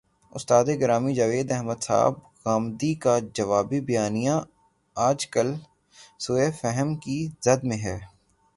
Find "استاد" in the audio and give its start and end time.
0.35-0.67